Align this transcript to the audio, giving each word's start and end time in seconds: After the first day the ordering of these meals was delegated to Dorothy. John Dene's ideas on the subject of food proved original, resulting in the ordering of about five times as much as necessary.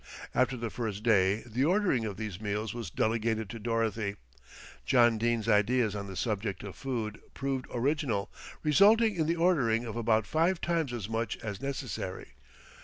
After 0.33 0.57
the 0.57 0.71
first 0.71 1.03
day 1.03 1.43
the 1.45 1.63
ordering 1.63 2.05
of 2.05 2.17
these 2.17 2.41
meals 2.41 2.73
was 2.73 2.89
delegated 2.89 3.51
to 3.51 3.59
Dorothy. 3.59 4.15
John 4.83 5.19
Dene's 5.19 5.47
ideas 5.47 5.95
on 5.95 6.07
the 6.07 6.15
subject 6.15 6.63
of 6.63 6.75
food 6.75 7.21
proved 7.35 7.67
original, 7.71 8.31
resulting 8.63 9.13
in 9.15 9.27
the 9.27 9.35
ordering 9.35 9.85
of 9.85 9.95
about 9.95 10.25
five 10.25 10.59
times 10.59 10.91
as 10.91 11.07
much 11.07 11.37
as 11.43 11.61
necessary. 11.61 12.33